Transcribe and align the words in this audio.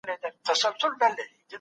هغه 0.03 0.07
د 0.07 0.11
غوزانو 0.45 0.75
په 0.75 0.79
خوړلو 0.79 0.97
بوخت 0.99 1.15
دی. 1.17 1.25